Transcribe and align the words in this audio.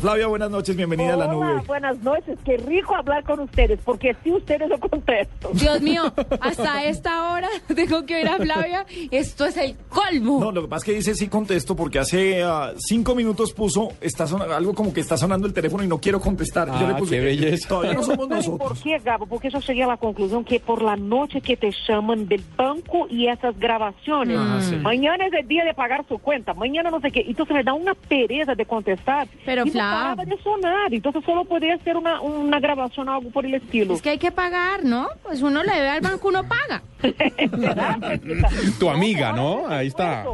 Flavia, 0.00 0.26
buenas 0.26 0.50
noches, 0.50 0.74
bienvenida 0.74 1.14
Hola, 1.16 1.24
a 1.24 1.26
la 1.28 1.32
nube. 1.34 1.62
buenas 1.66 1.98
noches. 1.98 2.38
Qué 2.46 2.56
rico 2.56 2.96
hablar 2.96 3.24
con 3.24 3.40
ustedes, 3.40 3.78
porque 3.84 4.16
si 4.24 4.32
ustedes 4.32 4.66
lo 4.70 4.80
contesto. 4.80 5.50
Dios 5.52 5.82
mío, 5.82 6.10
hasta 6.40 6.82
esta 6.84 7.30
hora 7.30 7.48
tengo 7.76 8.06
que 8.06 8.14
oír 8.16 8.26
a 8.26 8.38
Flavia. 8.38 8.86
Esto 9.10 9.44
es 9.44 9.54
el 9.58 9.76
colmo. 9.90 10.40
No, 10.40 10.50
lo 10.50 10.62
que 10.62 10.68
pasa 10.68 10.78
es 10.78 10.84
que 10.86 10.92
dice 10.94 11.14
sí 11.14 11.28
contesto 11.28 11.76
porque 11.76 11.98
hace 11.98 12.42
ah, 12.42 12.72
cinco 12.78 13.14
minutos 13.14 13.52
puso 13.52 13.90
está 14.00 14.24
algo 14.56 14.74
como 14.74 14.94
que 14.94 15.00
está 15.00 15.18
sonando 15.18 15.46
el 15.46 15.52
teléfono 15.52 15.84
y 15.84 15.88
no 15.88 15.98
quiero 16.00 16.20
contestar. 16.20 16.68
Yo 16.80 16.86
le 16.88 16.94
Ah, 16.94 16.96
puse, 16.96 17.16
qué 17.16 17.20
belleza. 17.20 17.68
Todavía 17.68 17.92
no 17.92 18.02
somos 18.02 18.28
¿Saben 18.28 18.44
por 18.44 18.58
nosotros. 18.70 18.80
qué, 18.82 18.98
Gabo? 18.98 19.26
Porque 19.26 19.50
yo 19.50 19.60
llegué 19.60 19.82
a 19.82 19.88
la 19.88 19.96
conclusión 19.98 20.42
que 20.42 20.58
por 20.58 20.80
la 20.80 20.96
noche 20.96 21.42
que 21.42 21.58
te 21.58 21.70
llaman 21.86 22.26
del 22.28 22.42
banco 22.56 23.08
y 23.10 23.26
esas 23.28 23.58
grabaciones, 23.58 24.38
Ah, 24.40 24.58
sí. 24.62 24.74
mañana 24.76 25.26
es 25.26 25.34
el 25.34 25.46
día 25.46 25.66
de 25.66 25.74
pagar 25.74 26.02
su 26.08 26.16
cuenta, 26.16 26.54
mañana 26.54 26.90
no 26.90 26.98
sé 27.02 27.10
qué, 27.10 27.20
entonces 27.28 27.54
me 27.54 27.62
da 27.62 27.74
una 27.74 27.92
pereza 27.92 28.54
de 28.54 28.64
contestar. 28.64 29.28
Pero, 29.44 29.66
y 29.66 29.81
no 29.82 29.90
Flav. 29.90 30.16
paraba 30.16 30.24
de 30.24 30.42
sonar, 30.42 30.94
entonces 30.94 31.22
solo 31.24 31.44
podía 31.44 31.76
ser 31.84 31.96
una, 31.96 32.20
una 32.20 32.60
grabación 32.60 33.08
o 33.08 33.14
algo 33.14 33.30
por 33.30 33.44
el 33.46 33.54
estilo. 33.54 33.94
Es 33.94 34.02
que 34.02 34.10
hay 34.10 34.18
que 34.18 34.30
pagar, 34.32 34.84
¿no? 34.84 35.08
Pues 35.22 35.42
uno 35.42 35.62
le 35.62 35.72
debe 35.72 35.88
al 35.88 36.00
banco, 36.00 36.28
uno 36.28 36.42
paga. 36.48 36.82
Tu 38.78 38.88
amiga, 38.88 39.32
¿no? 39.32 39.66
Ahí 39.68 39.88
está. 39.88 40.24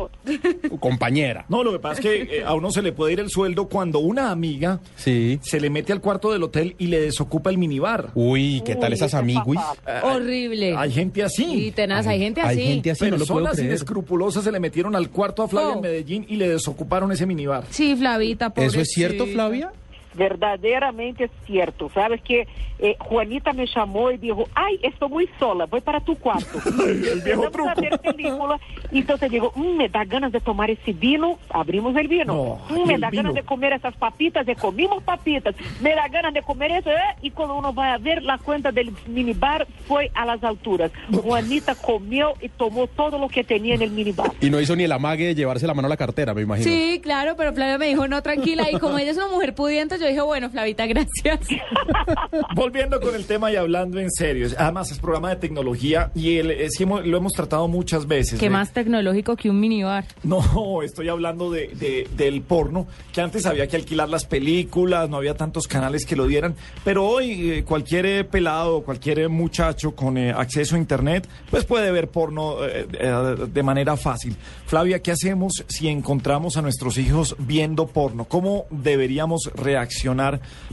Tu 0.69 0.79
compañera. 0.79 1.45
No, 1.49 1.65
lo 1.65 1.73
que 1.73 1.79
pasa 1.79 2.01
es 2.01 2.01
que 2.01 2.39
eh, 2.39 2.45
a 2.45 2.55
uno 2.55 2.71
se 2.71 2.83
le 2.83 2.93
puede 2.93 3.13
ir 3.15 3.21
el 3.21 3.31
sueldo 3.31 3.69
cuando 3.69 3.99
una 4.01 4.31
amiga 4.31 4.81
Sí. 4.97 5.39
se 5.43 5.61
le 5.61 5.71
mete 5.71 5.93
al 5.93 6.01
cuarto 6.01 6.33
del 6.33 6.43
hotel 6.43 6.75
y 6.79 6.87
le 6.89 7.01
desocupa 7.01 7.51
el 7.51 7.59
minibar. 7.59 8.11
Uy, 8.15 8.63
¿qué 8.65 8.75
tal 8.77 8.91
Uy, 8.91 8.95
esas 8.97 9.15
amiguis? 9.15 9.61
Horrible. 10.03 10.75
Hay 10.77 10.91
gente 10.93 11.21
Y 11.21 11.23
así. 11.23 11.73
tenaz, 11.75 12.07
hay 12.07 12.19
gente 12.19 12.41
así. 12.41 12.61
Hay 12.61 12.67
gente 12.75 12.91
así, 12.91 13.05
no 13.05 13.11
lo 13.13 13.17
puedo 13.19 13.27
Personas 13.41 13.53
creer. 13.57 13.71
inescrupulosas 13.71 14.45
se 14.45 14.53
le 14.53 14.61
metieron 14.61 14.95
al 14.97 15.11
cuarto 15.11 15.43
a 15.43 15.49
Flavia 15.49 15.69
Oh. 15.69 15.75
en 15.77 15.81
Medellín 15.83 16.25
y 16.29 16.37
le 16.37 16.49
desocuparon 16.49 17.11
ese 17.13 17.27
minibar. 17.27 17.65
Sí, 17.71 17.95
Flavita, 17.97 18.53
¿Eso 18.57 18.81
es 18.81 18.89
cierto, 18.91 19.19
pobrecita. 19.19 19.38
Flavia? 19.39 19.71
Verdaderamente 20.19 21.25
es 21.25 21.31
cierto. 21.47 21.91
Sabes 21.95 22.21
que 22.23 22.47
eh, 22.81 22.97
Juanita 22.99 23.53
me 23.53 23.67
llamó 23.67 24.11
y 24.11 24.19
dijo, 24.19 24.49
ay, 24.55 24.79
estoy 24.83 25.09
muy 25.09 25.29
sola, 25.39 25.67
voy 25.67 25.81
para 25.81 26.01
tu 26.01 26.17
cuarto. 26.17 26.59
El 26.89 27.21
viejo 27.23 27.45
a 27.69 27.75
ver 27.75 27.99
película. 28.01 28.59
Y 28.93 28.99
entonces 29.01 29.31
digo, 29.31 29.53
"Mm, 29.55 29.77
me 29.77 29.89
da 29.89 30.05
ganas 30.05 30.33
de 30.33 30.41
tomar 30.41 30.71
ese 30.71 30.93
vino, 30.93 31.39
abrimos 31.51 31.95
el 31.97 32.09
vino. 32.09 32.25
No, 32.69 32.75
"Mm, 32.77 32.87
me 32.87 32.95
el 32.95 33.01
da 33.01 33.11
vino. 33.11 33.23
ganas 33.25 33.35
de 33.35 33.43
comer 33.43 33.73
esas 33.75 33.95
papitas, 33.97 34.47
y 34.49 34.55
comimos 34.55 35.03
papitas. 35.03 35.55
Me 35.81 35.95
da 35.95 36.09
ganas 36.09 36.33
de 36.35 36.43
comer 36.43 36.71
eso. 36.73 36.91
¿eh? 36.91 36.97
Y 37.23 37.31
cuando 37.31 37.57
uno 37.57 37.75
va 37.75 37.95
a 37.95 37.99
ver, 37.99 38.23
la 38.23 38.39
cuenta 38.39 38.73
del 38.73 38.93
minibar 39.07 39.67
fue 39.87 40.11
a 40.15 40.25
las 40.25 40.43
alturas. 40.45 40.91
Juanita 41.13 41.75
comió 41.75 42.35
y 42.41 42.49
tomó 42.49 42.87
todo 42.87 43.19
lo 43.19 43.29
que 43.29 43.45
tenía 43.45 43.75
en 43.75 43.83
el 43.83 43.91
minibar. 43.91 44.33
Y 44.41 44.51
no 44.51 44.61
hizo 44.61 44.75
ni 44.77 44.85
el 44.85 44.93
amague 44.93 45.27
de 45.27 45.35
llevarse 45.35 45.67
la 45.67 45.75
mano 45.75 45.87
a 45.87 45.89
la 45.91 45.97
cartera, 45.97 46.33
me 46.35 46.43
imagino. 46.43 46.69
Sí, 46.71 47.01
claro, 47.03 47.35
pero 47.37 47.53
Flavia 47.53 47.79
me 47.79 47.87
dijo, 47.87 48.09
no, 48.09 48.23
tranquila. 48.23 48.71
Y 48.71 48.79
como 48.79 48.99
ella 48.99 49.11
es 49.11 49.17
una 49.17 49.29
mujer 49.29 49.55
pudiente, 49.55 49.99
yo 49.99 50.07
dije, 50.09 50.21
bueno, 50.23 50.51
Flavita, 50.51 50.87
gracias. 50.87 51.41
Volviendo 52.55 53.01
con 53.01 53.15
el 53.15 53.27
tema 53.27 53.51
y 53.53 53.57
hablando 53.57 53.99
en 53.99 54.11
serio, 54.11 54.49
además 54.59 54.91
es 54.91 54.99
programa 54.99 55.31
de 55.31 55.37
tecnología 55.37 56.11
y 56.15 56.37
el, 56.39 56.51
es 56.51 56.77
que 56.77 56.85
hemos- 56.85 57.07
lo 57.07 57.17
hemos 57.17 57.33
tratado 57.33 57.69
muchas 57.69 58.07
veces. 58.07 58.39
Qué 58.39 58.47
¿eh? 58.47 58.51
más 58.51 58.73
tecnológico 58.73 59.37
que 59.37 59.51
un 59.51 59.61
minibar. 59.61 60.05
No, 60.23 60.83
estoy 60.83 61.09
hablando 61.09 61.51
de, 61.51 61.69
de- 61.69 62.09
del 62.17 62.43
porno, 62.43 62.87
que 63.13 63.21
antes 63.21 63.47
había 63.47 63.67
que 63.67 63.77
alquilar 63.77 64.09
las 64.09 64.25
películas, 64.25 65.09
no 65.09 65.17
había 65.17 65.35
tantos 65.37 65.67
canales 65.69 66.05
que 66.07 66.17
lo 66.17 66.27
dieran, 66.27 66.55
pero 66.85 67.07
hoy 67.07 67.51
eh, 67.51 67.65
cualquier 67.65 68.07
eh, 68.07 68.25
pelado, 68.25 68.83
cualquier 68.83 69.29
muchacho 69.29 69.95
con 69.95 70.17
eh, 70.19 70.31
acceso 70.33 70.77
a 70.77 70.79
internet, 70.79 71.29
pues 71.51 71.65
puede 71.65 71.91
ver 71.91 72.09
porno 72.09 72.57
de 72.59 73.63
manera 73.63 73.97
fácil. 73.97 74.37
Flavia, 74.67 75.01
¿qué 75.03 75.11
hacemos 75.13 75.65
si 75.69 75.89
encontramos 75.89 76.57
a 76.57 76.63
nuestros 76.63 76.99
hijos 76.99 77.37
viendo 77.39 77.87
porno? 77.87 78.25
¿Cómo 78.27 78.67
deberíamos 78.71 79.51
reaccionar 79.55 79.98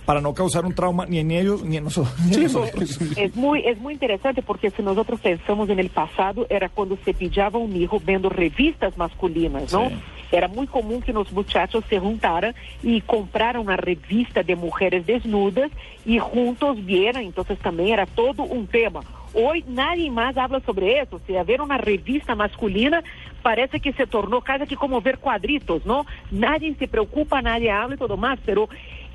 para 0.05 0.21
no 0.21 0.33
causar 0.33 0.65
un 0.65 0.73
trauma 0.73 1.05
ni 1.05 1.19
en 1.19 1.31
ellos 1.31 1.63
ni 1.63 1.77
en 1.77 1.85
noso- 1.85 2.07
ni 2.27 2.35
en 2.35 2.43
nosotros? 2.43 2.99
Es 3.17 3.35
muy, 3.35 3.61
es 3.65 3.77
muy 3.79 3.93
interesante 3.93 4.41
porque 4.41 4.69
si 4.71 4.81
nosotros 4.83 5.19
pensamos 5.19 5.69
en 5.69 5.79
el 5.79 5.89
pasado, 5.89 6.45
era 6.49 6.69
cuando 6.69 6.97
se 7.03 7.13
pillaba 7.13 7.57
un 7.59 7.75
hijo 7.75 7.99
viendo 7.99 8.29
revistas 8.29 8.97
masculinas, 8.97 9.71
¿no? 9.73 9.89
Sí. 9.89 9.95
Era 10.31 10.47
muy 10.47 10.65
común 10.67 11.01
que 11.01 11.13
los 11.13 11.31
muchachos 11.31 11.83
se 11.87 11.99
juntaran 11.99 12.55
y 12.83 13.01
compraran 13.01 13.61
una 13.61 13.77
revista 13.77 14.41
de 14.43 14.55
mujeres 14.55 15.05
desnudas 15.05 15.71
y 16.05 16.17
juntos 16.19 16.83
vieran, 16.83 17.23
entonces 17.23 17.57
también 17.59 17.89
era 17.89 18.05
todo 18.05 18.43
un 18.43 18.67
tema. 18.67 19.01
Hoy 19.33 19.63
nadie 19.67 20.09
más 20.09 20.35
habla 20.37 20.61
sobre 20.61 20.99
eso. 21.01 21.19
Si 21.27 21.33
ver 21.33 21.61
una 21.61 21.77
revista 21.77 22.35
masculina 22.35 23.03
parece 23.43 23.79
que 23.79 23.93
se 23.93 24.07
tornó 24.07 24.41
casi 24.41 24.65
que 24.65 24.75
como 24.77 25.01
ver 25.01 25.19
cuadritos, 25.19 25.85
¿no? 25.85 26.05
Nadie 26.31 26.73
se 26.75 26.87
preocupa, 26.87 27.41
nadie 27.41 27.69
habla 27.69 27.95
y 27.95 27.99
todo 27.99 28.17
más, 28.17 28.39
pero 28.45 28.67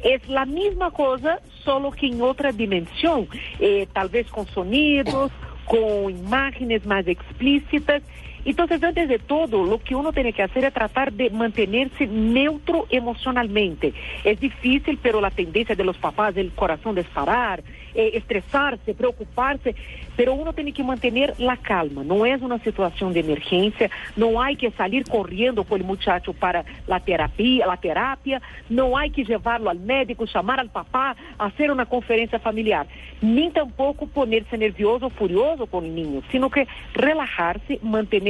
es 0.03 0.29
la 0.29 0.47
misma 0.47 0.91
cosa, 0.91 1.41
solo 1.65 1.91
que 1.91 2.07
en 2.07 2.23
otra 2.23 2.53
dimensión, 2.53 3.29
eh, 3.59 3.87
tal 3.93 4.09
vez 4.09 4.29
con 4.31 4.47
sonidos, 4.47 5.31
con 5.67 6.11
imágenes 6.11 6.85
más 6.87 7.07
explícitas. 7.07 8.03
Entonces, 8.45 8.83
antes 8.83 9.09
de 9.09 9.19
todo, 9.19 9.65
lo 9.65 9.79
que 9.79 9.95
uno 9.95 10.13
tiene 10.13 10.33
que 10.33 10.43
hacer 10.43 10.65
es 10.65 10.73
tratar 10.73 11.13
de 11.13 11.31
mantenerse 11.31 12.07
neutro 12.07 12.87
emocionalmente. 12.91 13.93
Es 14.25 14.41
difícil, 14.41 14.99
pero 15.03 15.21
la 15.21 15.31
tendencia 15.31 15.75
de 15.75 15.85
los 15.85 15.97
papás 15.97 16.37
el 16.37 16.53
corazón 16.53 16.95
disparar, 16.95 17.63
eh, 17.95 18.13
estresarse, 18.15 18.95
preocuparse, 18.95 19.75
pero 20.17 20.35
uno 20.35 20.53
tiene 20.53 20.73
que 20.73 20.85
mantener 20.85 21.35
la 21.39 21.57
calma. 21.57 22.05
No 22.05 22.25
es 22.25 22.41
una 22.41 22.59
situación 22.61 23.13
de 23.13 23.21
emergencia, 23.21 23.91
no 24.17 24.41
hay 24.41 24.57
que 24.57 24.71
salir 24.73 25.05
corriendo 25.05 25.65
con 25.65 25.81
el 25.81 25.87
muchacho 25.87 26.33
para 26.33 26.65
la 26.87 27.01
terapia, 27.01 27.67
la 27.67 27.77
terapia, 27.77 28.41
no 28.69 28.97
hay 28.97 29.11
que 29.11 29.25
llevarlo 29.25 29.71
al 29.71 29.81
médico, 29.81 30.25
llamar 30.25 30.61
al 30.61 30.71
papá, 30.71 31.17
hacer 31.39 31.71
una 31.71 31.87
conferencia 31.87 32.39
familiar, 32.39 32.87
ni 33.21 33.51
tampoco 33.51 34.07
ponerse 34.07 34.57
nervioso 34.57 35.07
o 35.07 35.11
furioso 35.11 35.67
con 35.67 35.85
el 35.85 35.95
niño, 35.95 36.23
sino 36.31 36.51
que 36.51 36.69
relajarse, 36.95 37.79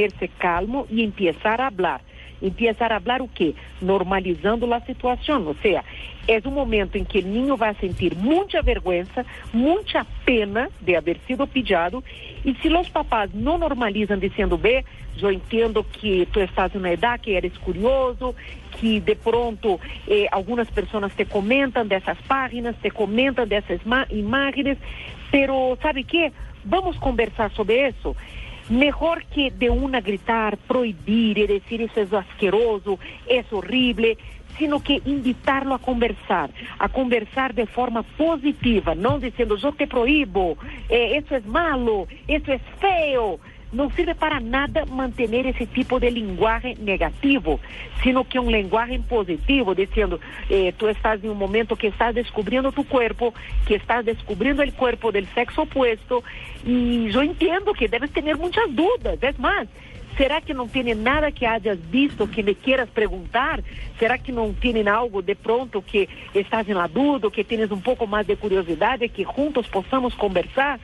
mantenerse 0.01 0.27
calmo 0.39 0.87
e 0.89 1.03
empezar 1.03 1.61
a 1.61 1.71
falar, 1.71 2.01
Empezar 2.41 2.91
a 2.91 2.99
falar 2.99 3.21
o 3.21 3.27
quê? 3.27 3.53
Normalizando 3.79 4.73
a 4.73 4.81
situação, 4.81 5.45
ou 5.45 5.55
seja, 5.61 5.83
é 6.27 6.41
um 6.43 6.49
momento 6.49 6.97
em 6.97 7.03
que 7.03 7.19
o 7.19 7.21
niño 7.21 7.55
vai 7.55 7.75
sentir 7.75 8.15
muita 8.15 8.63
vergonha, 8.63 9.05
muita 9.53 10.03
pena 10.25 10.67
de 10.81 10.95
haver 10.95 11.19
sido 11.27 11.45
pedido, 11.45 12.03
e 12.43 12.55
se 12.55 12.67
os 12.67 12.89
papás 12.89 13.29
não 13.31 13.59
normalizam 13.59 14.17
dizendo, 14.17 14.57
bem, 14.57 14.83
eu 15.21 15.31
entendo 15.31 15.83
que 15.83 16.25
tu 16.33 16.39
estás 16.39 16.73
na 16.73 16.91
idade 16.91 17.21
que 17.21 17.31
eres 17.31 17.55
curioso, 17.59 18.33
que 18.71 18.99
de 18.99 19.13
pronto 19.13 19.79
eh, 20.07 20.27
algumas 20.31 20.67
pessoas 20.67 21.13
te 21.13 21.25
comentam 21.25 21.85
dessas 21.85 22.17
páginas, 22.21 22.75
te 22.81 22.89
comentam 22.89 23.45
dessas 23.45 23.81
imagens, 24.09 24.79
pero 25.29 25.77
sabe 25.79 26.01
o 26.01 26.05
que? 26.05 26.31
Vamos 26.65 26.97
conversar 26.97 27.51
sobre 27.51 27.89
isso. 27.89 28.15
Mejor 28.69 29.25
que 29.25 29.51
de 29.51 29.69
una 29.69 30.01
gritar, 30.01 30.57
prohibir 30.57 31.37
y 31.37 31.47
decir 31.47 31.81
eso 31.81 32.01
es 32.01 32.13
asqueroso, 32.13 32.99
es 33.27 33.51
horrible, 33.51 34.17
sino 34.57 34.81
que 34.81 35.01
invitarlo 35.05 35.75
a 35.75 35.79
conversar, 35.79 36.51
a 36.77 36.89
conversar 36.89 37.53
de 37.53 37.65
forma 37.65 38.03
positiva, 38.03 38.95
no 38.95 39.19
diciendo 39.19 39.55
yo 39.55 39.71
te 39.71 39.87
prohíbo, 39.87 40.57
eh, 40.89 41.17
eso 41.17 41.35
es 41.35 41.45
malo, 41.45 42.07
eso 42.27 42.53
es 42.53 42.61
feo 42.79 43.39
não 43.71 43.89
serve 43.91 44.13
para 44.13 44.39
nada 44.39 44.85
manter 44.85 45.33
esse 45.45 45.65
tipo 45.65 45.99
de 45.99 46.09
linguagem 46.09 46.75
negativo, 46.79 47.59
sino 48.03 48.25
que 48.25 48.39
um 48.39 48.51
linguagem 48.51 49.01
positivo, 49.01 49.73
dizendo, 49.73 50.19
eh, 50.49 50.73
tu 50.77 50.89
estás 50.89 51.23
em 51.23 51.29
um 51.29 51.35
momento 51.35 51.77
que 51.77 51.87
estás 51.87 52.13
descobrindo 52.13 52.71
tu 52.71 52.83
corpo, 52.83 53.33
que 53.65 53.75
estás 53.75 54.03
descobrindo 54.05 54.61
o 54.61 54.71
corpo 54.73 55.11
do 55.11 55.25
sexo 55.33 55.61
oposto, 55.61 56.23
e 56.65 57.09
eu 57.13 57.23
entendo 57.23 57.73
que 57.73 57.87
deves 57.87 58.11
ter 58.11 58.35
muitas 58.35 58.69
dúvidas, 58.71 59.17
é 59.21 59.33
mais, 59.37 59.69
será 60.17 60.41
que 60.41 60.53
não 60.53 60.67
tem 60.67 60.93
nada 60.93 61.31
que 61.31 61.45
hajas 61.45 61.79
visto 61.79 62.27
que 62.27 62.43
me 62.43 62.53
queiras 62.53 62.89
perguntar? 62.89 63.61
Será 63.97 64.17
que 64.17 64.31
não 64.31 64.53
tem 64.53 64.87
algo 64.87 65.21
de 65.21 65.35
pronto 65.35 65.81
que 65.81 66.09
estás 66.35 66.67
em 66.67 66.73
la 66.73 66.87
dúvida, 66.87 67.31
que 67.31 67.43
tens 67.43 67.71
um 67.71 67.79
pouco 67.79 68.05
mais 68.05 68.27
de 68.27 68.35
curiosidade, 68.35 69.07
que 69.07 69.23
juntos 69.23 69.67
possamos 69.67 70.13
conversar? 70.13 70.79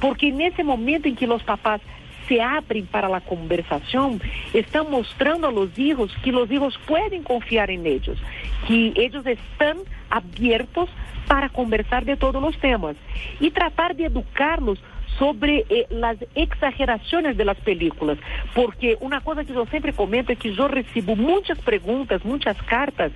Porque 0.00 0.32
nesse 0.32 0.62
momento 0.62 1.06
em 1.06 1.14
que 1.14 1.26
os 1.26 1.42
papás 1.42 1.80
se 2.28 2.40
abren 2.40 2.86
para 2.86 3.08
la 3.08 3.20
conversación, 3.20 4.20
están 4.52 4.90
mostrando 4.90 5.48
a 5.48 5.52
los 5.52 5.78
hijos 5.78 6.12
que 6.22 6.32
los 6.32 6.50
hijos 6.50 6.78
pueden 6.86 7.22
confiar 7.22 7.70
en 7.70 7.86
ellos, 7.86 8.18
que 8.66 8.92
ellos 8.96 9.26
están 9.26 9.78
abiertos 10.10 10.88
para 11.26 11.48
conversar 11.48 12.04
de 12.04 12.16
todos 12.16 12.42
los 12.42 12.56
temas 12.58 12.96
y 13.40 13.50
tratar 13.50 13.96
de 13.96 14.06
educarlos 14.06 14.78
sobre 15.18 15.64
eh, 15.68 15.86
las 15.90 16.16
exageraciones 16.34 17.36
de 17.36 17.44
las 17.44 17.58
películas, 17.58 18.18
porque 18.54 18.96
una 19.00 19.20
cosa 19.20 19.44
que 19.44 19.52
yo 19.52 19.66
siempre 19.66 19.92
comento 19.92 20.32
es 20.32 20.38
que 20.38 20.54
yo 20.54 20.68
recibo 20.68 21.16
muchas 21.16 21.58
preguntas, 21.58 22.24
muchas 22.24 22.56
cartas 22.62 23.12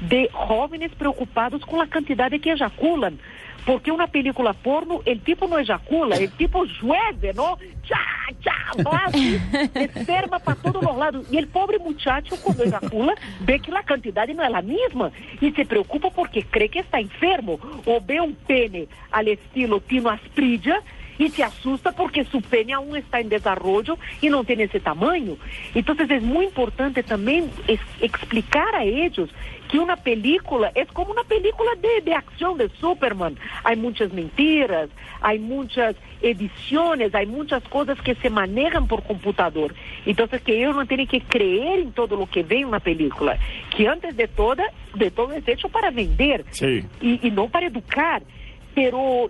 de 0.00 0.28
jóvenes 0.32 0.92
preocupados 0.96 1.64
con 1.66 1.80
la 1.80 1.86
cantidad 1.86 2.30
de 2.30 2.40
que 2.40 2.52
ejaculan. 2.52 3.18
Porque 3.66 3.92
una 3.92 4.06
película 4.06 4.54
porno, 4.54 5.02
el 5.04 5.20
tipo 5.20 5.46
no 5.46 5.58
ejacula, 5.58 6.16
el 6.16 6.30
tipo 6.30 6.64
llueve, 6.64 7.34
¿no? 7.34 7.58
¡Ya! 7.86 8.00
vaso, 8.82 9.16
esperma 9.74 10.40
para 10.40 10.54
todos 10.54 10.82
os 10.82 10.96
lados. 10.96 11.26
E 11.30 11.36
ele, 11.36 11.46
pobre 11.46 11.78
muchacho, 11.78 12.36
quando 12.38 12.62
ejacula, 12.62 13.14
vê 13.40 13.58
que 13.58 13.74
a 13.74 13.82
quantidade 13.82 14.34
não 14.34 14.44
é 14.44 14.54
a 14.54 14.62
mesma 14.62 15.12
e 15.40 15.50
se 15.52 15.64
preocupa 15.64 16.10
porque 16.10 16.42
crê 16.42 16.68
que 16.68 16.78
está 16.78 17.00
enfermo. 17.00 17.60
Ou 17.86 18.00
vê 18.00 18.20
um 18.20 18.32
pene 18.32 18.88
al 19.10 19.26
estilo 19.26 19.80
Tino 19.80 20.08
Aspridia, 20.08 20.82
y 21.20 21.28
se 21.28 21.44
asusta 21.44 21.92
porque 21.92 22.24
su 22.24 22.40
pene 22.40 22.72
aún 22.72 22.96
está 22.96 23.20
en 23.20 23.28
desarrollo 23.28 23.98
y 24.22 24.30
no 24.30 24.42
tiene 24.42 24.64
ese 24.64 24.80
tamaño. 24.80 25.36
Entonces 25.74 26.10
es 26.10 26.22
muy 26.22 26.46
importante 26.46 27.02
también 27.02 27.50
es 27.68 27.78
explicar 28.00 28.74
a 28.74 28.84
ellos 28.84 29.28
que 29.70 29.78
una 29.78 29.96
película 29.96 30.72
es 30.74 30.88
como 30.88 31.12
una 31.12 31.22
película 31.24 31.70
de, 31.80 32.00
de 32.02 32.14
acción 32.14 32.56
de 32.56 32.70
Superman. 32.80 33.36
Hay 33.64 33.76
muchas 33.76 34.12
mentiras, 34.14 34.88
hay 35.20 35.38
muchas 35.38 35.94
ediciones, 36.22 37.14
hay 37.14 37.26
muchas 37.26 37.62
cosas 37.64 38.00
que 38.00 38.14
se 38.14 38.30
manejan 38.30 38.88
por 38.88 39.02
computador. 39.02 39.74
Entonces 40.06 40.40
que 40.40 40.56
ellos 40.58 40.74
no 40.74 40.86
tienen 40.86 41.06
que 41.06 41.20
creer 41.20 41.80
en 41.80 41.92
todo 41.92 42.16
lo 42.16 42.26
que 42.26 42.42
ve 42.42 42.60
en 42.60 42.68
una 42.68 42.80
película, 42.80 43.38
que 43.76 43.86
antes 43.86 44.16
de 44.16 44.26
toda, 44.26 44.64
de 44.94 45.10
todo 45.10 45.32
es 45.34 45.46
hecho 45.46 45.68
para 45.68 45.90
vender 45.90 46.46
Sí. 46.50 46.82
y, 47.02 47.26
y 47.28 47.30
no 47.30 47.46
para 47.48 47.66
educar 47.66 48.22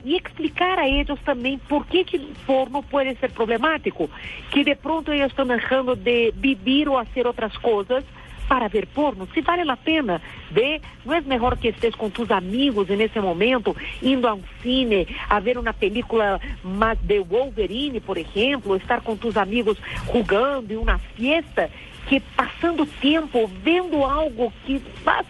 e 0.05 0.17
explicar 0.17 0.79
a 0.79 0.89
eles 0.89 1.21
também 1.25 1.59
por 1.59 1.87
que 1.87 2.05
que 2.05 2.17
el 2.17 2.35
forno 2.47 2.83
pode 2.83 3.17
ser 3.17 3.33
problemático, 3.33 4.09
que 4.51 4.65
de 4.65 4.75
pronto 4.77 5.13
eles 5.13 5.27
estão 5.27 5.47
deixando 5.47 5.97
de 5.97 6.33
beber 6.33 6.89
ou 6.89 7.05
fazer 7.05 7.27
outras 7.27 7.57
coisas 7.57 8.05
para 8.51 8.67
ver 8.67 8.87
porno, 8.89 9.29
se 9.33 9.41
vale 9.43 9.71
a 9.71 9.77
pena 9.77 10.21
ver, 10.51 10.81
não 11.05 11.15
é 11.15 11.21
melhor 11.21 11.57
que 11.57 11.69
estés 11.69 11.95
com 11.95 12.11
tus 12.11 12.33
amigos 12.33 12.89
nesse 12.89 13.21
momento, 13.21 13.77
indo 14.03 14.27
a 14.27 14.35
um 14.35 14.43
cine, 14.61 15.07
a 15.29 15.39
ver 15.39 15.57
uma 15.57 15.73
película 15.73 16.41
mas 16.65 16.99
de 16.99 17.21
Wolverine, 17.21 18.01
por 18.01 18.19
exemplo, 18.19 18.75
estar 18.75 19.03
com 19.03 19.17
tus 19.17 19.37
amigos 19.37 19.79
jogando 20.13 20.73
em 20.73 20.77
uma 20.77 20.99
festa. 20.99 21.71
Que 22.09 22.21
pasando 22.37 22.87
tiempo 23.01 23.49
vendo 23.63 24.05
algo 24.05 24.53
que 24.67 24.81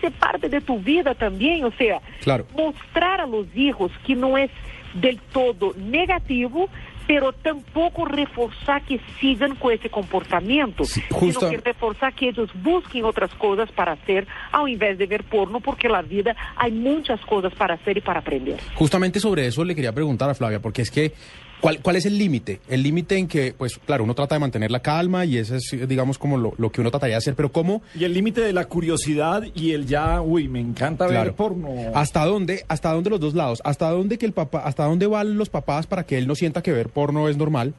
ser 0.01 0.11
parte 0.13 0.49
de 0.49 0.61
tu 0.61 0.79
vida 0.79 1.15
também, 1.15 1.65
ou 1.65 1.73
seja, 1.73 2.01
Claro. 2.23 2.47
mostrar 2.57 3.21
a 3.21 3.27
los 3.27 3.47
hijos 3.55 3.91
que 4.05 4.15
não 4.15 4.37
é 4.37 4.49
del 4.95 5.19
todo 5.33 5.75
negativo, 5.77 6.69
pero 7.07 7.33
tampoco 7.33 8.05
reforçar 8.05 8.81
que 8.83 9.01
sigan 9.21 9.57
com 9.57 9.71
esse 9.71 9.89
comportamento, 9.89 10.85
Sí, 10.85 11.03
justo- 11.11 11.41
sino 11.41 11.51
que 11.51 11.57
reforçar 11.69 12.13
que 12.13 12.27
eles 12.27 12.49
busquem 12.55 13.03
outras 13.03 13.33
coisas 13.35 13.69
para 13.73 13.93
hacer, 13.93 14.27
ao 14.53 14.69
invés 14.69 14.97
de 14.97 15.07
ver 15.07 15.25
porno, 15.25 15.61
porque 15.61 15.89
na 15.89 16.03
vida 16.03 16.37
há 16.57 16.69
muitas 16.69 17.21
coisas 17.25 17.53
para 17.55 17.75
hacer 17.75 17.97
e 17.97 18.01
para 18.01 18.21
aprender. 18.21 18.59
Justamente 18.77 19.19
sobre 19.19 19.45
eso 19.47 19.65
le 19.65 19.75
quería 19.75 19.93
preguntar 19.93 20.31
a 20.31 20.35
Flavia, 20.35 20.61
porque 20.61 20.83
es 20.83 20.91
que, 20.91 21.13
¿cuál, 21.61 21.81
cuál 21.81 21.97
es 21.97 22.07
el 22.07 22.19
límite? 22.19 22.61
El 22.69 22.83
límite 22.83 23.17
en 23.17 23.29
que, 23.29 23.55
pues 23.57 23.79
claro, 23.85 24.05
uno 24.05 24.15
trata 24.15 24.35
de 24.35 24.39
mantener 24.41 24.71
la 24.71 24.81
calma 24.81 25.25
y 25.25 25.39
ese 25.39 25.57
es, 25.57 25.89
digamos, 25.89 26.19
como 26.19 26.37
lo, 26.37 26.55
lo 26.59 26.71
que 26.71 26.81
uno 26.81 26.91
trataría 26.91 27.15
de 27.15 27.19
hacer, 27.19 27.35
pero 27.35 27.53
¿cómo? 27.53 27.83
Y 27.95 28.05
el 28.05 28.15
límite 28.15 28.41
de 28.41 28.53
la 28.53 28.65
curiosidad 28.67 29.43
y 29.55 29.73
el 29.73 29.87
ya, 29.87 30.21
uy, 30.21 30.49
me 30.49 30.61
encanta 30.61 31.07
ver 31.07 31.35
porno. 31.35 31.71
¿Hasta 31.95 32.25
dónde, 32.25 32.65
hasta 32.69 32.93
dónde 32.93 33.11
los 33.11 33.21
dos 33.21 33.35
lados? 33.35 33.61
¿Hasta 33.65 33.91
dónde 33.91 34.19
que 34.19 34.27
el 34.27 34.33
papá, 34.33 34.61
hasta 34.61 34.85
dónde 34.85 35.07
van 35.07 35.37
los 35.37 35.49
papás 35.49 35.87
para 35.87 36.05
que 36.05 36.19
él 36.19 36.27
no 36.27 36.35
sienta 36.35 36.63
que 36.63 36.73
ver 36.73 36.89
porno 36.89 37.29
es 37.29 37.37
normal? 37.37 37.75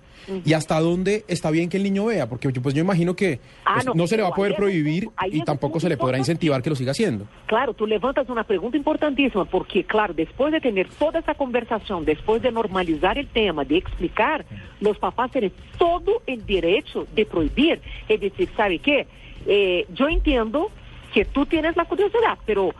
¿Y 0.45 0.53
hasta 0.53 0.79
dónde 0.79 1.25
está 1.27 1.51
bien 1.51 1.69
que 1.69 1.77
el 1.77 1.83
niño 1.83 2.05
vea? 2.05 2.29
Porque 2.29 2.51
yo, 2.51 2.61
pues 2.61 2.75
yo 2.75 2.81
imagino 2.81 3.15
que 3.15 3.39
Ah, 3.65 3.75
pues, 3.75 3.85
no, 3.85 3.93
no, 3.93 4.07
se 4.07 4.17
le 4.17 4.23
va 4.23 4.29
a 4.29 4.33
poder 4.33 4.53
es 4.53 4.57
prohibir 4.57 5.09
y 5.31 5.41
tampoco 5.41 5.79
se 5.79 5.89
le 5.89 5.97
podrá 5.97 6.17
incentivar 6.17 6.61
que 6.61 6.69
lo 6.69 6.75
siga 6.75 6.91
haciendo. 6.91 7.25
Claro, 7.45 7.73
tú 7.73 7.87
levantas 7.87 8.29
una 8.29 8.43
pregunta 8.43 8.77
importantísima, 8.77 9.45
porque, 9.45 9.83
claro, 9.83 10.13
después 10.13 10.51
de 10.51 10.61
tener 10.61 10.87
toda 10.89 11.19
esa 11.19 11.33
conversación, 11.33 12.05
después 12.05 12.41
de 12.41 12.51
normalizar 12.51 13.17
el 13.17 13.27
tema, 13.27 13.63
de 13.63 13.77
explicar, 13.77 14.45
los 14.79 14.97
papás 14.97 15.31
tienen 15.31 15.51
todo 15.77 16.21
el 16.25 16.45
derecho 16.45 17.07
de 17.15 17.25
prohibir. 17.25 17.81
Es 18.07 18.19
decir, 18.19 18.49
¿sabe 18.55 18.79
qué? 18.79 19.07
Eh, 19.45 19.85
yo 19.93 20.07
entiendo 20.07 20.69
que 21.13 21.25
tú 21.25 21.45
tienes 21.45 21.75
la 21.75 21.85
curiosidad, 21.85 22.37
pero 22.45 22.73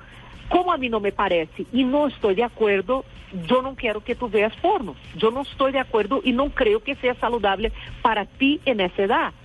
como 0.52 0.70
a 0.70 0.78
mim 0.78 0.90
não 0.90 1.00
me 1.00 1.12
parece 1.12 1.66
e 1.72 1.84
não 1.84 2.10
estou 2.10 2.36
de 2.36 2.42
acordo, 2.42 3.06
eu 3.50 3.62
não 3.62 3.74
quero 3.74 4.02
que 4.02 4.14
tu 4.14 4.28
veas 4.28 4.54
porno. 4.56 4.96
Eu 5.20 5.32
não 5.32 5.44
estou 5.44 5.72
de 5.72 5.78
acordo 5.78 6.22
e 6.26 6.34
não 6.34 6.50
creio 6.50 6.82
que 6.82 6.94
seja 6.96 7.16
saudável 7.16 7.72
para 8.04 8.26
ti 8.26 8.60
nessa 8.76 9.04
idade. 9.04 9.41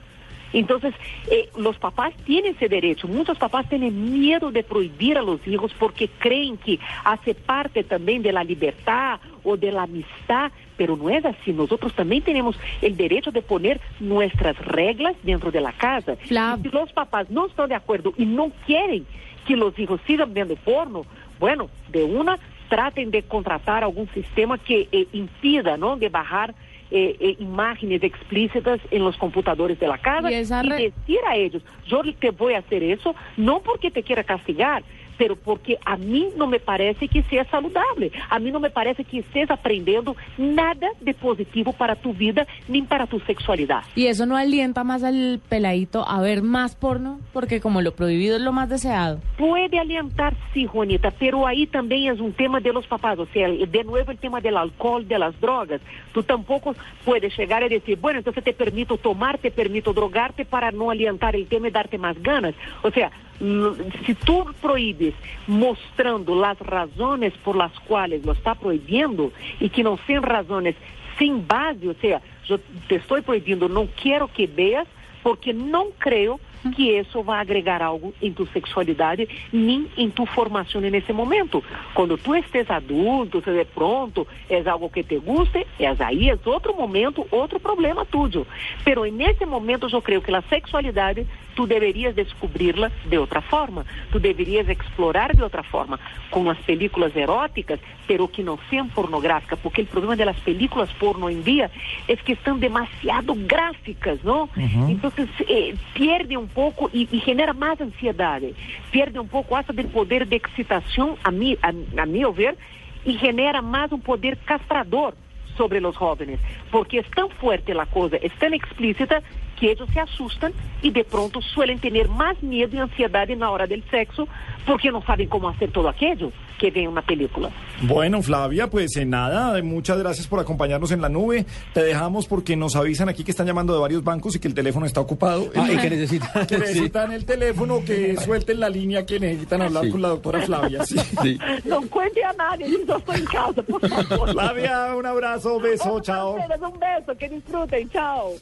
Entonces, 0.53 0.95
eh, 1.31 1.49
los 1.57 1.79
papás 1.79 2.15
tienen 2.25 2.55
ese 2.55 2.69
derecho. 2.69 3.09
Muchos 3.09 3.39
papás 3.39 3.69
tienen 3.69 4.19
miedo 4.19 4.51
de 4.51 4.63
prohibir 4.63 5.19
a 5.19 5.23
los 5.23 5.47
hijos 5.47 5.73
porque 5.79 6.09
creen 6.19 6.57
que 6.57 6.79
hace 7.05 7.35
parte 7.35 7.85
también 7.85 8.23
de 8.23 8.33
la 8.33 8.45
libertad 8.45 9.21
o 9.45 9.57
de 9.57 9.73
la 9.73 9.83
amistad, 9.83 10.51
pero 10.77 10.97
no 10.97 11.11
es 11.11 11.25
así. 11.25 11.53
Nosotros 11.53 11.93
también 11.95 12.23
tenemos 12.23 12.57
el 12.83 12.97
derecho 12.97 13.31
de 13.31 13.43
poner 13.43 13.81
nuestras 14.01 14.57
reglas 14.59 15.15
dentro 15.23 15.51
de 15.51 15.61
la 15.61 15.73
casa. 15.73 16.17
Si 16.63 16.69
los 16.71 16.93
papás 16.93 17.31
no 17.31 17.47
están 17.47 17.69
de 17.69 17.75
acuerdo 17.75 18.13
y 18.17 18.25
no 18.25 18.51
quieren 18.67 19.07
que 19.47 19.57
los 19.57 19.79
hijos 19.79 20.01
sigan 20.07 20.35
viendo 20.35 20.57
porno, 20.57 21.05
bueno, 21.39 21.69
de 21.89 22.03
una 22.03 22.39
traten 22.69 23.11
de 23.11 23.23
contratar 23.23 23.85
algún 23.85 24.09
sistema 24.13 24.59
que 24.59 24.89
eh, 24.91 25.07
impida, 25.13 25.77
¿no? 25.77 25.97
De 25.97 26.09
bajar 26.09 26.55
eh, 26.91 27.17
eh, 27.19 27.37
imágenes 27.41 28.03
explícitas 28.03 28.81
en 28.91 29.05
los 29.05 29.17
computadores 29.17 29.79
de 29.81 29.89
la 29.89 29.99
casa 29.99 30.31
Y 30.31 30.35
y 30.79 30.85
decir 30.85 31.19
a 31.29 31.37
ellos, 31.37 31.63
yo 31.87 32.03
te 32.21 32.31
voy 32.31 32.55
a 32.55 32.59
hacer 32.59 32.83
eso, 32.83 33.15
no 33.37 33.61
porque 33.61 33.91
te 33.91 34.03
quiera 34.03 34.23
castigar, 34.23 34.85
pero 35.19 35.37
porque 35.37 35.79
a 35.85 35.97
mí 35.97 36.29
no 36.37 36.47
me 36.47 36.61
parece 36.61 37.09
que 37.09 37.23
sea 37.25 37.45
saludable, 37.47 38.13
a 38.29 38.39
mí 38.39 38.51
no 38.51 38.61
me 38.61 38.71
parece 38.71 39.05
que 39.05 39.21
estés 39.21 39.51
aprendiendo 39.51 40.17
nada 40.39 40.89
de 41.01 41.15
positivo 41.15 41.73
para 41.73 41.97
tu 41.97 42.13
vida 42.13 42.47
ni 42.69 42.83
para 42.83 43.07
tu 43.07 43.21
sexualidad. 43.21 43.83
Y 43.95 44.07
eso 44.07 44.27
no 44.27 44.37
alienta 44.37 44.85
más 44.85 45.03
al 45.03 45.41
peladito 45.49 46.07
a 46.09 46.21
ver 46.21 46.43
más 46.43 46.77
porno, 46.77 47.21
porque 47.33 47.61
como 47.61 47.83
lo 47.83 47.95
prohibido 47.95 48.37
es 48.37 48.43
lo 48.43 48.53
más 48.53 48.69
deseado. 48.69 49.21
Puede 49.37 49.79
alientar, 49.79 50.37
sí, 50.53 50.67
Juanita, 50.67 51.11
pero 51.11 51.47
ahí 51.47 51.67
también 51.67 52.13
es 52.13 52.21
un 52.21 52.33
tema 52.33 52.61
de 52.61 52.73
los 52.73 52.87
papás, 52.87 53.19
o 53.19 53.27
sea, 53.27 53.49
de 53.49 53.85
nuevo 53.85 54.11
el 54.11 54.19
tema 54.19 54.41
del 54.41 54.57
alcohol, 54.57 55.07
de 55.07 55.19
las 55.19 55.39
drogas. 55.41 55.81
Tú 56.13 56.23
tampoco 56.23 56.75
puedes 57.05 57.37
llegar 57.37 57.63
a 57.63 57.69
decir, 57.69 57.99
bueno, 57.99 58.19
entonces 58.19 58.45
te 58.45 58.53
permito 58.53 58.97
tomar, 58.97 59.39
te 59.39 59.51
permito 59.51 59.93
drogarte 59.93 60.45
para 60.45 60.71
no 60.71 60.91
alientar 60.91 61.37
el 61.37 61.47
tema 61.47 61.69
y 61.69 61.71
darte 61.71 61.99
más 61.99 62.21
ganas. 62.23 62.55
O 62.83 62.91
sea, 62.91 63.11
si 63.39 64.15
tú 64.15 64.47
prohíbes 64.61 65.15
mostrando 65.47 66.35
las 66.35 66.59
razones 66.59 67.33
por 67.45 67.57
las 67.57 67.73
cuales 67.81 68.25
lo 68.25 68.33
está 68.33 68.55
prohibiendo 68.55 69.33
y 69.61 69.69
que 69.69 69.83
no 69.83 69.99
sean 70.07 70.23
razones 70.23 70.75
sin 71.19 71.47
base, 71.47 71.89
o 71.89 71.95
sea, 71.95 72.21
yo 72.47 72.59
te 72.89 72.97
estoy 72.97 73.23
prohibiendo, 73.23 73.69
no 73.69 73.87
quiero 74.01 74.29
que 74.29 74.47
veas, 74.47 74.87
porque 75.23 75.53
não 75.53 75.91
creio 75.99 76.39
que 76.71 76.91
isso 76.99 77.23
vai 77.23 77.41
agregar 77.41 77.83
algo 77.83 78.15
em 78.21 78.33
tu 78.33 78.47
sexualidade 78.53 79.29
nem 79.53 79.87
em 79.97 80.11
tu 80.11 80.27
formação 80.27 80.81
nesse 80.81 81.13
momento. 81.13 81.63
Quando 81.95 82.17
tu 82.17 82.35
estés 82.35 82.71
adulto, 82.71 83.43
se 83.43 83.51
de 83.51 83.65
pronto 83.65 84.27
é 84.49 84.67
algo 84.69 84.91
que 84.91 85.03
te 85.03 85.19
guste, 85.19 85.67
é 85.79 85.95
aí 85.99 86.31
é 86.31 86.39
outro 86.45 86.75
momento, 86.75 87.27
outro 87.31 87.59
problema 87.59 88.05
tuyo. 88.05 88.47
Pero 88.85 89.05
nesse 89.05 89.45
momento 89.45 89.89
eu 89.91 90.03
creio 90.03 90.23
que 90.23 90.35
a 90.35 90.43
sexualidade 90.43 91.27
tu 91.57 91.67
deverias 91.67 92.15
descobri-la 92.15 92.93
de 93.07 93.19
outra 93.19 93.41
forma, 93.41 93.85
tu 94.13 94.21
deverias 94.21 94.69
explorar 94.69 95.35
de 95.35 95.43
outra 95.43 95.63
forma, 95.63 95.99
com 96.31 96.49
as 96.51 96.59
películas 96.59 97.17
eróticas, 97.17 97.81
pero 98.07 98.29
que 98.29 98.43
não 98.43 98.59
sejam 98.69 98.89
pornográficas, 98.89 99.59
porque 99.61 99.81
o 99.81 99.87
problema 99.87 100.15
das 100.15 100.39
películas 100.41 100.93
porno 100.93 101.31
em 101.31 101.41
dia 101.41 101.71
é 102.07 102.15
que 102.15 102.33
estão 102.33 102.59
demasiado 102.59 103.35
gráficas, 103.35 104.23
não? 104.23 104.49
Então 104.91 105.11
eh, 105.49 105.75
pierde 105.95 106.37
um 106.37 106.47
pouco 106.57 106.89
e, 106.91 107.07
e 107.13 107.19
genera 107.19 107.53
mais 107.53 107.79
ansiedade, 107.79 108.57
pierde 108.91 109.19
um 109.19 109.27
pouco 109.27 109.55
hasta 109.55 109.75
do 109.75 109.85
poder 109.89 110.25
de 110.25 110.37
excitação, 110.37 111.19
a 111.23 111.31
mim, 111.31 111.59
a, 111.63 111.69
a 112.03 112.07
meu 112.07 112.33
ver, 112.33 112.57
e 113.05 113.13
genera 113.19 113.61
mais 113.61 113.93
um 113.93 113.99
poder 113.99 114.37
castrador 114.39 115.13
sobre 115.55 115.87
os 115.87 115.95
jovens, 115.95 116.41
porque 116.71 116.99
é 116.99 117.03
tão 117.15 117.29
forte 117.29 117.73
a 117.73 117.85
coisa, 117.85 118.17
é 118.17 118.29
tão 118.31 118.55
explícita 118.55 119.23
que 119.57 119.67
eles 119.67 119.89
se 119.93 119.99
assustam 119.99 120.53
e 120.83 120.91
de 120.91 121.03
pronto 121.05 121.41
suelen 121.43 121.79
ter 121.79 122.07
mais 122.09 122.37
medo 122.43 122.77
e 122.77 122.79
ansiedade 122.79 123.35
na 123.35 123.51
hora 123.51 123.67
do 123.67 123.75
sexo 123.91 124.29
porque 124.67 124.91
não 124.91 125.01
sabem 125.03 125.27
como 125.29 125.51
fazer 125.53 125.71
todo 125.71 125.89
aquello 125.89 126.33
que 126.59 126.71
vem 126.71 126.89
na 126.91 127.03
película. 127.03 127.51
Bueno, 127.83 128.23
Flavia, 128.23 128.67
pues 128.67 128.97
eh, 128.97 129.05
nada, 129.05 129.63
muchas 129.63 129.99
gracias 129.99 130.27
por 130.27 130.41
acompañarnos 130.41 130.91
en 130.91 131.03
la 131.03 131.09
nube. 131.11 131.45
Te 131.75 131.83
dejamos 131.85 132.27
porque 132.27 132.57
nos 132.57 132.75
avisan 132.77 133.09
aquí 133.11 133.23
que 133.25 133.31
están 133.31 133.47
llamando 133.47 133.75
de 133.75 133.81
varios 133.81 134.03
bancos 134.03 134.35
y 134.37 134.41
que 134.41 134.49
el 134.49 134.55
teléfono 134.55 134.87
está 134.87 135.01
ocupado. 135.01 135.51
Ah, 135.55 135.69
y 135.71 135.77
que 135.77 135.91
necesita. 135.91 136.33
Que 136.47 136.55
sí, 136.57 136.61
necesitan 136.61 137.13
el 137.13 137.25
teléfono, 137.27 137.85
que 137.85 138.17
suelten 138.17 138.59
la 138.61 138.69
línea, 138.71 139.05
que 139.05 139.21
necesitan 139.21 139.63
hablar 139.63 139.85
Sí. 139.85 139.91
con 139.91 140.03
la 140.03 140.09
doctora 140.09 140.41
Flavia. 140.43 140.85
sí. 140.87 140.97
sí. 141.23 141.39
Não 141.69 141.87
cuente 141.89 142.23
a 142.25 142.33
nadie, 142.33 142.67
eu 142.67 142.81
estou 142.99 143.15
em 143.15 143.25
casa, 143.25 143.63
por 143.63 143.81
favor. 143.87 144.31
Flavia, 144.33 144.95
un 144.97 145.05
abrazo, 145.07 145.61
beso, 145.61 146.01
chao. 146.01 146.37
Um 146.37 146.79
beijo, 146.79 147.15
que 147.19 147.29
disfrutem, 147.29 147.87
tchau. 147.89 148.37